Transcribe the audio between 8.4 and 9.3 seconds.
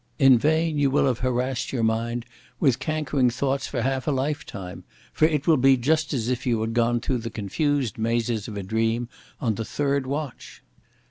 of a dream